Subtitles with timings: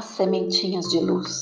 [0.00, 1.40] Olá, sementinhas de luz.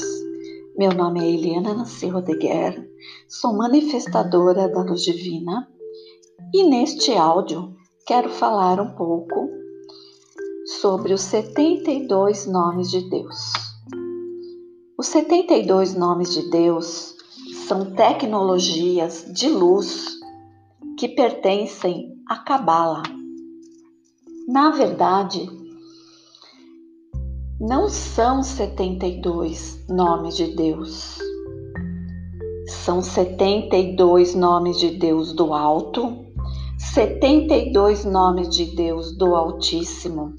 [0.76, 2.90] Meu nome é Eliana Nancy Rodeguer,
[3.28, 5.68] sou manifestadora da luz divina
[6.52, 9.48] e neste áudio quero falar um pouco
[10.80, 13.38] sobre os 72 nomes de Deus.
[14.98, 17.14] Os 72 nomes de Deus
[17.68, 20.04] são tecnologias de luz
[20.98, 23.04] que pertencem à Cabala.
[24.48, 25.48] Na verdade,
[27.60, 31.18] não são 72 nomes de Deus.
[32.66, 36.24] São 72 nomes de Deus do alto,
[36.78, 40.34] 72 nomes de Deus do Altíssimo,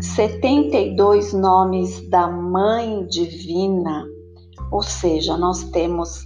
[0.00, 4.06] 72 nomes da Mãe Divina,
[4.72, 6.24] ou seja, nós temos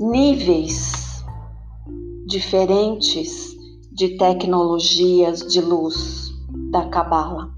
[0.00, 1.22] níveis
[2.26, 3.54] diferentes
[3.92, 6.32] de tecnologias de luz
[6.70, 7.53] da Cabala.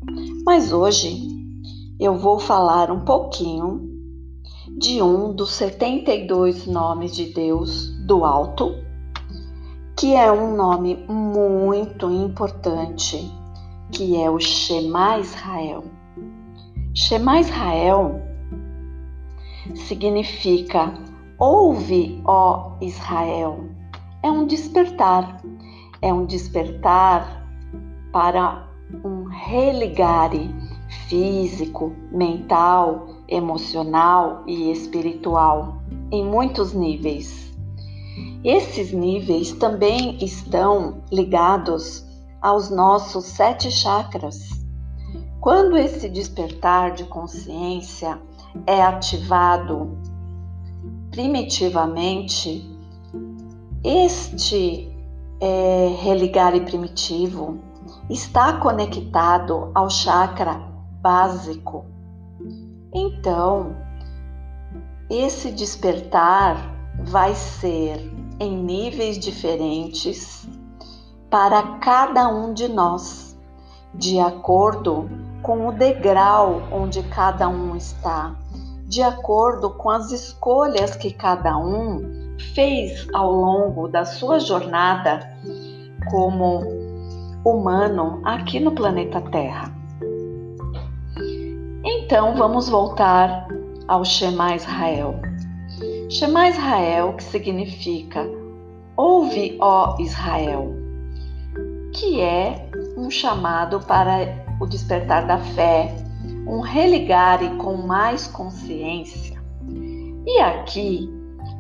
[0.47, 1.29] Mas hoje
[1.99, 3.81] eu vou falar um pouquinho
[4.79, 8.73] de um dos 72 nomes de Deus do alto,
[9.99, 13.29] que é um nome muito importante,
[13.91, 15.83] que é o Shema Israel.
[16.95, 18.23] Shema Israel
[19.75, 20.95] significa
[21.41, 23.65] ouve, ó Israel.
[24.23, 25.43] É um despertar,
[26.01, 27.45] é um despertar
[28.13, 28.66] para
[29.05, 30.55] um religare
[31.09, 37.53] físico, mental, emocional e espiritual em muitos níveis.
[38.45, 42.05] Esses níveis também estão ligados
[42.41, 44.49] aos nossos sete chakras.
[45.41, 48.21] Quando esse despertar de consciência
[48.67, 49.99] é ativado
[51.11, 52.69] primitivamente,
[53.83, 54.93] este
[55.41, 57.59] é, religare primitivo
[58.09, 60.61] está conectado ao chakra
[61.01, 61.85] básico.
[62.95, 63.77] Então,
[65.11, 66.57] esse despertar
[67.05, 67.99] vai ser
[68.41, 70.49] em níveis diferentes
[71.31, 73.37] para cada um de nós,
[73.95, 75.09] de acordo
[75.43, 78.37] com o degrau onde cada um está,
[78.87, 85.21] de acordo com as escolhas que cada um fez ao longo da sua jornada
[86.11, 86.86] como
[87.47, 89.73] humano aqui no planeta Terra.
[91.85, 93.47] Então vamos voltar
[93.87, 95.15] ao Shema Israel.
[96.11, 98.29] Shema Israel, que significa
[98.97, 100.75] Ouve, ó Israel,
[101.93, 105.95] que é um chamado para o despertar da fé,
[106.49, 109.41] um religare com mais consciência.
[110.27, 111.09] E aqui,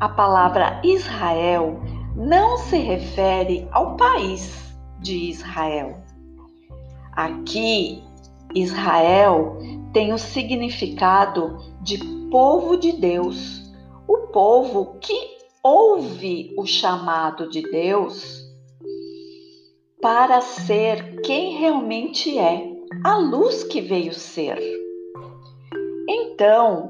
[0.01, 1.79] a palavra Israel
[2.17, 4.66] não se refere ao país
[5.01, 6.03] de Israel.
[7.13, 8.03] Aqui,
[8.55, 9.59] Israel
[9.93, 11.99] tem o significado de
[12.31, 13.63] povo de Deus,
[14.07, 18.45] o povo que ouve o chamado de Deus
[20.01, 22.71] para ser quem realmente é,
[23.03, 24.59] a luz que veio ser.
[26.09, 26.89] Então,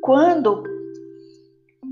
[0.00, 0.75] quando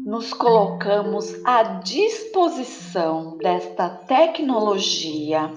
[0.05, 5.51] nos colocamos à disposição desta tecnologia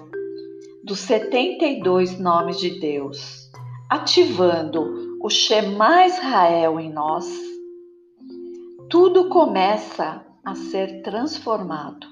[0.81, 3.51] dos 72 nomes de Deus,
[3.89, 7.29] ativando o Shema Israel em nós,
[8.89, 12.07] tudo começa a ser transformado.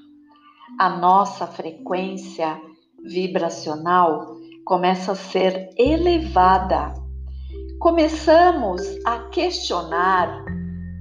[0.78, 2.62] A nossa frequência
[3.02, 4.36] vibracional
[4.66, 6.94] começa a ser elevada.
[7.80, 10.44] Começamos a questionar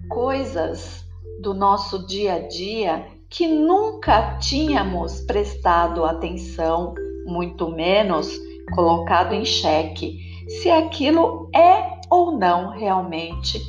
[0.09, 1.03] coisas
[1.44, 6.94] do nosso dia a dia que nunca tínhamos prestado atenção
[7.27, 8.34] muito menos
[8.75, 10.19] colocado em xeque
[10.49, 13.60] se aquilo é ou não realmente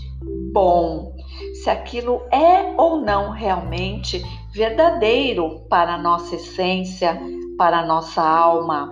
[0.54, 1.14] bom,
[1.62, 7.20] se aquilo é ou não realmente verdadeiro para a nossa essência,
[7.58, 8.90] para a nossa alma.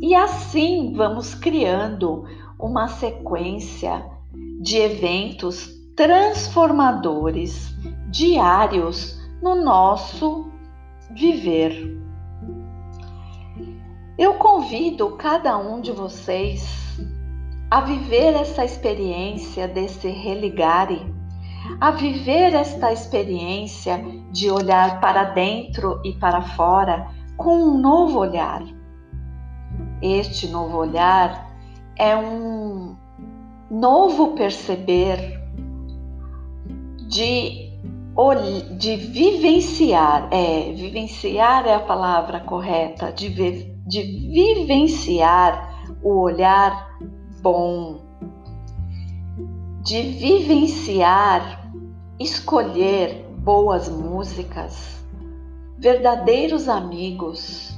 [0.00, 2.24] E assim vamos criando
[2.58, 4.06] uma sequência
[4.62, 7.76] de eventos transformadores
[8.08, 10.48] diários no nosso
[11.10, 12.00] viver.
[14.16, 17.00] Eu convido cada um de vocês
[17.68, 21.04] a viver essa experiência desse religare,
[21.80, 24.00] a viver esta experiência
[24.30, 28.62] de olhar para dentro e para fora com um novo olhar.
[30.00, 31.50] Este novo olhar
[31.96, 32.96] é um
[33.68, 35.37] novo perceber
[37.08, 37.72] de,
[38.78, 43.28] de vivenciar, é, vivenciar é a palavra correta, de
[43.88, 46.98] de vivenciar o olhar
[47.40, 48.00] bom,
[49.82, 51.72] de vivenciar,
[52.20, 55.02] escolher boas músicas,
[55.78, 57.74] verdadeiros amigos,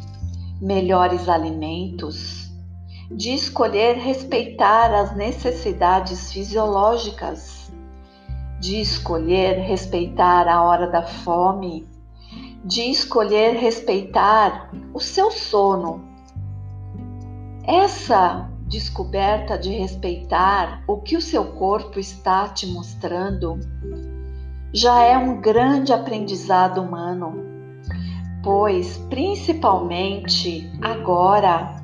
[0.61, 2.51] melhores alimentos,
[3.09, 7.60] de escolher respeitar as necessidades fisiológicas,
[8.61, 11.89] de escolher respeitar a hora da fome,
[12.63, 16.05] de escolher respeitar o seu sono.
[17.65, 23.59] Essa descoberta de respeitar o que o seu corpo está te mostrando
[24.73, 27.35] já é um grande aprendizado humano,
[28.43, 31.83] pois principalmente agora,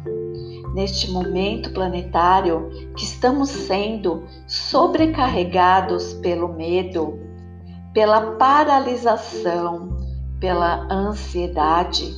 [0.76, 7.19] neste momento planetário que estamos sendo sobrecarregados pelo medo,
[7.94, 9.96] pela paralisação,
[10.38, 12.14] pela ansiedade,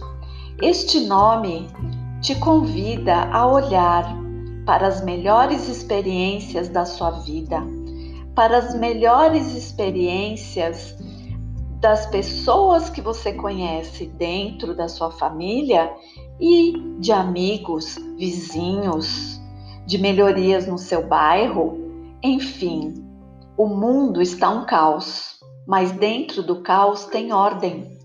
[0.61, 1.69] este nome
[2.21, 4.13] te convida a olhar
[4.67, 7.63] para as melhores experiências da sua vida,
[8.35, 10.97] para as melhores experiências
[11.81, 15.89] das pessoas que você conhece dentro da sua família
[16.41, 19.41] e de amigos, vizinhos,
[19.87, 21.79] de melhorias no seu bairro,
[22.23, 22.95] enfim,
[23.57, 27.99] o mundo está um caos, mas dentro do caos tem ordem.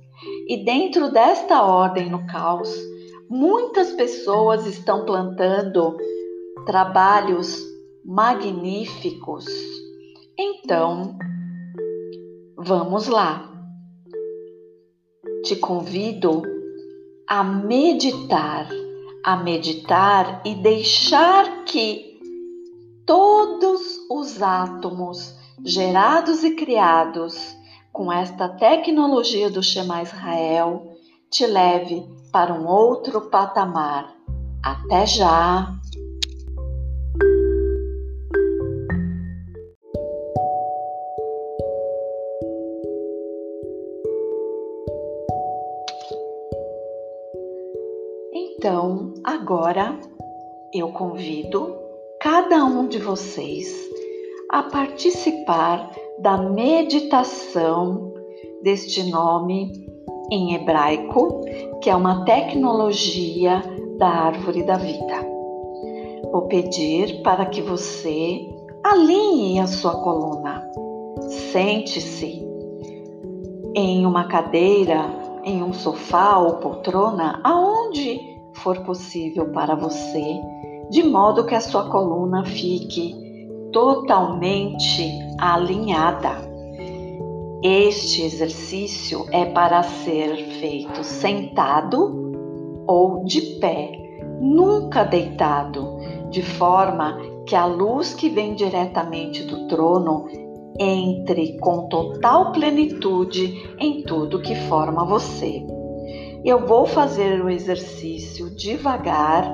[0.48, 2.74] E dentro desta ordem no caos,
[3.30, 5.98] muitas pessoas estão plantando
[6.66, 7.62] trabalhos
[8.06, 9.46] magníficos.
[10.38, 11.18] Então,
[12.58, 13.50] vamos lá.
[15.44, 16.53] Te convido
[17.28, 18.68] a meditar,
[19.24, 22.20] a meditar e deixar que
[23.06, 25.34] todos os átomos
[25.64, 27.56] gerados e criados
[27.92, 30.98] com esta tecnologia do Shema Israel
[31.30, 34.14] te leve para um outro patamar.
[34.64, 35.83] Até já!
[48.64, 50.00] Então, agora
[50.74, 51.76] eu convido
[52.22, 53.68] cada um de vocês
[54.50, 58.14] a participar da meditação
[58.62, 59.70] deste nome
[60.32, 61.42] em hebraico,
[61.82, 63.62] que é uma tecnologia
[63.98, 65.28] da árvore da vida.
[66.32, 68.48] Vou pedir para que você
[68.82, 70.66] alinhe a sua coluna.
[71.52, 72.42] Sente-se
[73.76, 75.04] em uma cadeira,
[75.44, 78.33] em um sofá ou poltrona, aonde
[78.64, 80.40] for possível para você,
[80.90, 83.14] de modo que a sua coluna fique
[83.74, 86.32] totalmente alinhada.
[87.62, 93.92] Este exercício é para ser feito sentado ou de pé,
[94.40, 95.98] nunca deitado,
[96.30, 100.26] de forma que a luz que vem diretamente do trono
[100.80, 105.66] entre com total plenitude em tudo que forma você.
[106.44, 109.46] Eu vou fazer o exercício devagar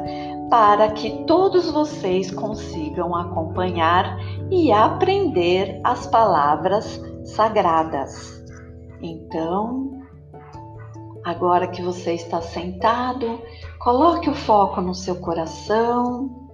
[0.49, 4.17] para que todos vocês consigam acompanhar
[4.49, 8.43] e aprender as palavras sagradas.
[8.99, 10.01] Então,
[11.23, 13.39] agora que você está sentado,
[13.77, 16.49] coloque o foco no seu coração,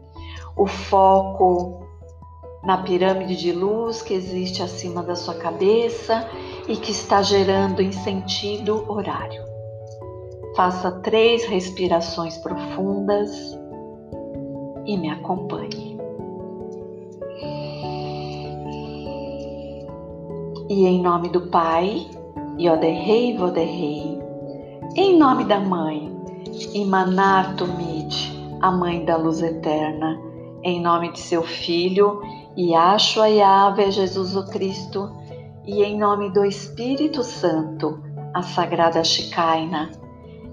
[0.58, 1.88] o foco
[2.62, 6.28] na pirâmide de luz que existe acima da sua cabeça
[6.68, 9.55] e que está gerando em sentido horário.
[10.56, 13.60] Faça três respirações profundas
[14.86, 15.98] e me acompanhe.
[20.70, 22.08] E em nome do Pai,
[22.58, 24.18] Yoderrei Voderrei,
[24.96, 26.10] em nome da Mãe,
[26.74, 28.16] Imanar Tumid,
[28.62, 30.18] a Mãe da Luz Eterna,
[30.64, 32.22] em nome de seu Filho,
[32.58, 35.12] Yahshua Yahvé Jesus o Cristo,
[35.66, 38.02] e em nome do Espírito Santo,
[38.34, 40.05] a Sagrada Shekinah,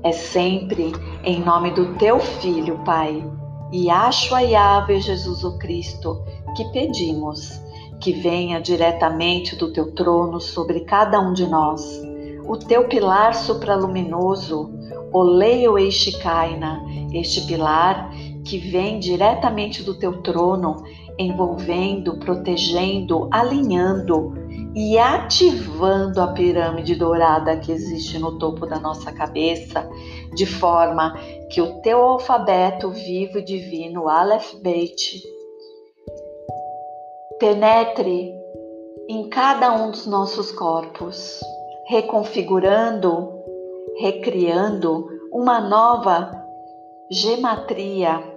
[0.03, 0.93] é sempre
[1.23, 3.25] em nome do teu Filho, Pai,
[3.71, 6.23] e acho Yahvé Jesus o Cristo,
[6.57, 7.61] que pedimos
[8.01, 12.03] que venha diretamente do teu trono sobre cada um de nós,
[12.45, 14.71] o teu pilar supraluminoso,
[15.13, 16.83] o Leio Eishikaina,
[17.13, 18.11] este pilar
[18.45, 20.83] que vem diretamente do teu trono,
[21.17, 24.42] envolvendo, protegendo, alinhando
[24.75, 29.89] e ativando a pirâmide dourada que existe no topo da nossa cabeça,
[30.35, 31.15] de forma
[31.51, 35.23] que o teu alfabeto vivo e divino, Aleph Beit,
[37.39, 38.33] penetre
[39.09, 41.41] em cada um dos nossos corpos,
[41.87, 43.31] reconfigurando,
[43.99, 46.31] recriando uma nova
[47.11, 48.33] gematria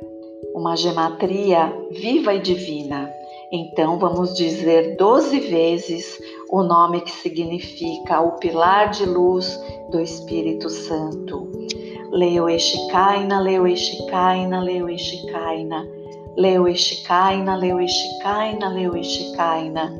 [0.56, 3.12] uma gematria viva e divina.
[3.52, 9.60] Então vamos dizer 12 vezes o nome que significa o pilar de luz
[9.92, 11.52] do Espírito Santo.
[12.12, 15.86] Leu Eshikaina, leu Eshikaina, leu Eshikaina.
[16.38, 19.94] Leu Eshikaina, leu Eshikaina, leu Eshikaina.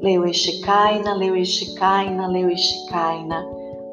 [0.00, 3.46] Leu Eshikaina, leu Eshikaina, leu Eshikaina.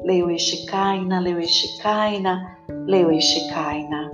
[0.04, 4.10] Leu Eshikaina, leu Eshikaina, leu Eshikaina.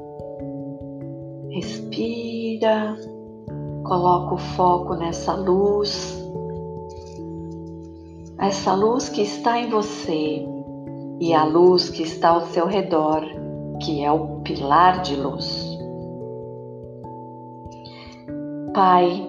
[1.51, 3.14] Respira
[3.85, 6.21] coloca o foco nessa luz,
[8.39, 10.45] essa luz que está em você
[11.21, 13.23] e a luz que está ao seu redor,
[13.81, 15.79] que é o pilar de luz.
[18.75, 19.29] Pai,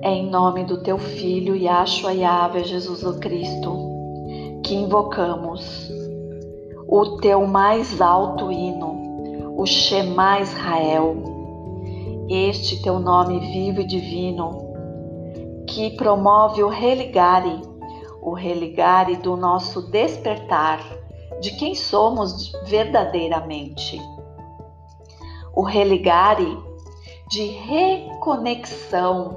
[0.00, 3.76] é em nome do teu Filho Yahshua Yahweh Jesus o Cristo
[4.62, 5.90] que invocamos
[6.88, 9.06] o teu mais alto hino
[9.56, 11.16] o Shema Israel,
[12.28, 14.74] este teu nome vivo e divino,
[15.68, 17.62] que promove o religare,
[18.20, 20.80] o religare do nosso despertar,
[21.40, 24.00] de quem somos verdadeiramente.
[25.54, 26.58] O religare
[27.28, 29.36] de reconexão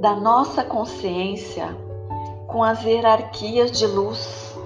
[0.00, 1.76] da nossa consciência
[2.46, 4.56] com as hierarquias de luz,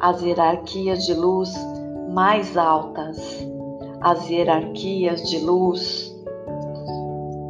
[0.00, 1.52] as hierarquias de luz
[2.12, 3.46] mais altas,
[4.00, 6.15] as hierarquias de luz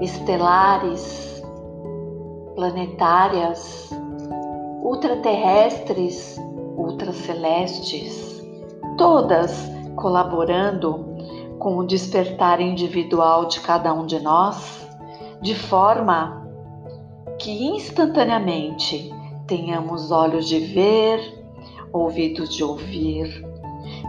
[0.00, 1.42] estelares,
[2.54, 3.90] planetárias,
[4.82, 6.40] ultraterrestres,
[6.76, 8.42] ultracelestes,
[8.96, 11.16] todas colaborando
[11.58, 14.86] com o despertar individual de cada um de nós,
[15.40, 16.46] de forma
[17.38, 19.12] que instantaneamente
[19.46, 21.20] tenhamos olhos de ver,
[21.92, 23.44] ouvidos de ouvir,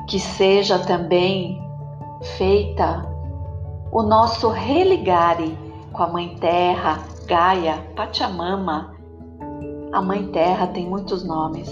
[0.08, 1.62] que seja também
[2.38, 3.06] feita
[3.92, 8.96] o nosso religare com a Mãe Terra, Gaia, Pachamama.
[9.92, 11.70] A Mãe Terra tem muitos nomes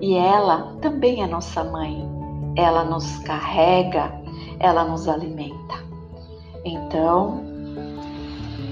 [0.00, 2.06] e ela também é nossa mãe.
[2.56, 4.12] Ela nos carrega,
[4.60, 5.74] ela nos alimenta.
[6.64, 7.42] Então,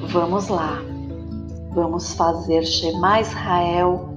[0.08, 0.78] vamos lá.
[1.74, 4.10] Vamos fazer Shema Israel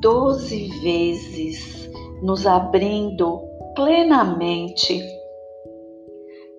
[0.00, 1.90] doze vezes,
[2.22, 3.40] nos abrindo
[3.74, 5.02] plenamente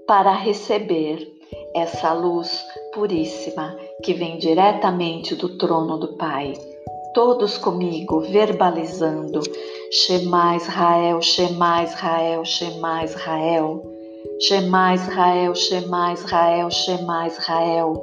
[0.05, 1.27] para receber
[1.73, 2.61] essa luz
[2.93, 6.53] puríssima que vem diretamente do trono do Pai.
[7.13, 9.41] Todos comigo, verbalizando:
[9.91, 13.83] Shema Israel, Shema Israel, Shema Israel.
[14.39, 18.01] Shema Israel, Shema Israel, Shema Israel.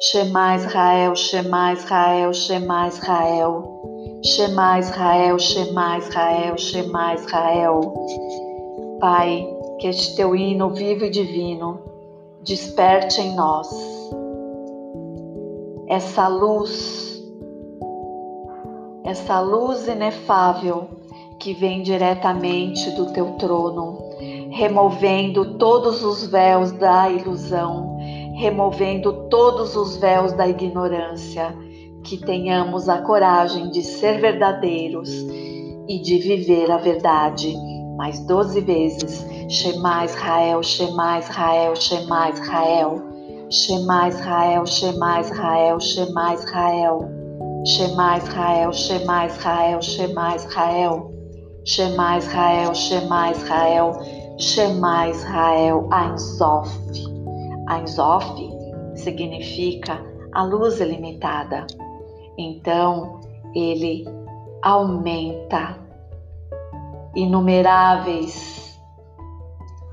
[0.00, 3.80] Shema Israel, Shema Israel, Shema Israel.
[4.24, 7.94] Shema Israel, Shema Israel, Shema Israel.
[9.00, 9.46] Pai,
[9.78, 11.80] que este teu hino vivo e divino
[12.42, 13.68] desperte em nós
[15.90, 17.20] essa luz,
[19.04, 20.88] essa luz inefável
[21.40, 23.98] que vem diretamente do teu trono,
[24.52, 27.98] removendo todos os véus da ilusão,
[28.36, 31.52] removendo todos os véus da ignorância
[32.04, 35.10] que tenhamos a coragem de ser verdadeiros
[35.88, 37.52] e de viver a verdade.
[37.96, 43.09] Mais doze vezes, Shema Israel, Shema Israel, Shema Israel,
[43.50, 47.64] Shema Israel, Shema Israel, Shema Israel.
[47.66, 51.10] Shema Israel, Shema Israel, Shema Israel.
[51.64, 56.68] Shema Israel, Shema Israel, Shema Israel, Ein Sof.
[57.68, 58.24] Ein Sof
[58.94, 59.98] significa
[60.32, 61.66] a luz ilimitada.
[62.38, 63.20] Então,
[63.54, 64.04] ele
[64.62, 65.76] aumenta
[67.16, 68.80] inumeráveis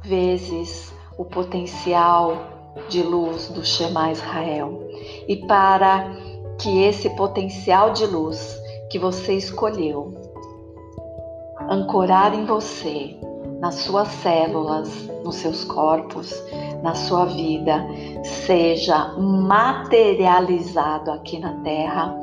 [0.03, 2.56] vezes o potencial
[2.89, 4.87] de luz do Shema Israel.
[5.27, 6.11] E para
[6.59, 8.57] que esse potencial de luz
[8.89, 10.13] que você escolheu
[11.69, 13.15] ancorar em você,
[13.59, 14.89] nas suas células,
[15.23, 16.33] nos seus corpos,
[16.81, 17.85] na sua vida,
[18.23, 22.15] seja materializado aqui na Terra,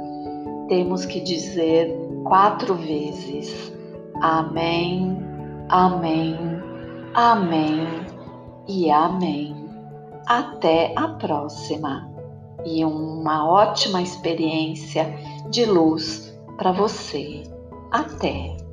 [0.69, 1.95] temos que dizer
[2.25, 3.73] quatro vezes:
[4.21, 5.19] Amém,
[5.69, 6.37] Amém,
[7.15, 7.87] Amém
[8.67, 9.64] e Amém.
[10.27, 12.11] Até a próxima
[12.65, 15.07] e uma ótima experiência
[15.51, 17.43] de luz para você.
[17.91, 18.64] Até!